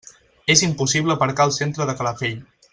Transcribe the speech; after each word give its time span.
És 0.53 0.63
impossible 0.67 1.15
aparcar 1.17 1.47
al 1.47 1.55
centre 1.61 1.91
de 1.91 1.99
Calafell. 2.01 2.45